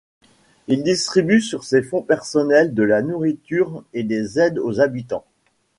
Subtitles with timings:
[0.67, 5.27] Il distribue sur ses fonds personnels de la nourriture et des aides aux habitants.